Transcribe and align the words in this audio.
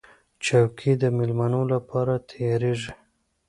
چوکۍ 0.43 0.91
د 1.01 1.03
مېلمنو 1.17 1.61
لپاره 1.73 2.13
تیارېږي. 2.29 2.93